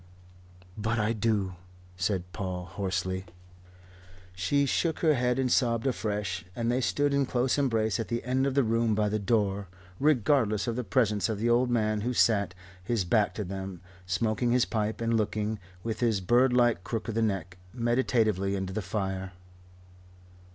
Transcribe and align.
"But 0.75 0.97
I 0.97 1.13
do," 1.13 1.53
said 1.95 2.23
Paul 2.33 2.65
hoarsely. 2.65 3.23
She 4.33 4.65
shook 4.65 5.01
her 5.01 5.13
head 5.13 5.37
and 5.37 5.51
sobbed 5.51 5.85
afresh, 5.85 6.43
and 6.55 6.71
they 6.71 6.81
stood 6.81 7.13
in 7.13 7.27
close 7.27 7.55
embrace 7.59 7.99
at 7.99 8.07
the 8.07 8.23
end 8.23 8.47
of 8.47 8.55
the 8.55 8.63
room 8.63 8.95
by 8.95 9.09
the 9.09 9.19
door, 9.19 9.67
regardless 9.99 10.65
of 10.65 10.75
the 10.75 10.83
presence 10.83 11.29
of 11.29 11.37
the 11.37 11.51
old 11.51 11.69
man 11.69 12.01
who 12.01 12.15
sat, 12.15 12.55
his 12.83 13.05
back 13.05 13.35
to 13.35 13.43
them, 13.43 13.79
smoking 14.07 14.49
his 14.49 14.65
pipe 14.65 15.01
and 15.01 15.17
looking, 15.17 15.59
with 15.83 15.99
his 15.99 16.19
birdlike 16.19 16.83
crook 16.83 17.07
of 17.07 17.13
the 17.13 17.21
neck, 17.21 17.59
meditatively 17.71 18.55
into 18.55 18.73
the 18.73 18.81
fire. 18.81 19.33